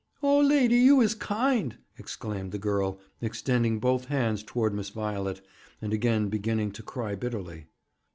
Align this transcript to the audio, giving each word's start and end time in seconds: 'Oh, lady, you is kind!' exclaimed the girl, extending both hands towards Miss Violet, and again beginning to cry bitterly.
'Oh, 0.23 0.39
lady, 0.39 0.77
you 0.77 0.99
is 0.99 1.13
kind!' 1.13 1.77
exclaimed 1.95 2.51
the 2.51 2.57
girl, 2.57 2.99
extending 3.21 3.79
both 3.79 4.05
hands 4.05 4.41
towards 4.41 4.73
Miss 4.75 4.89
Violet, 4.89 5.41
and 5.79 5.93
again 5.93 6.27
beginning 6.27 6.71
to 6.71 6.81
cry 6.81 7.13
bitterly. 7.13 7.67